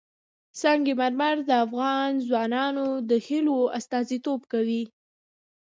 سنگ 0.61 0.85
مرمر 0.99 1.35
د 1.49 1.51
افغان 1.65 2.11
ځوانانو 2.27 2.87
د 3.09 3.11
هیلو 3.27 3.57
استازیتوب 3.77 4.41
کوي. 4.51 4.83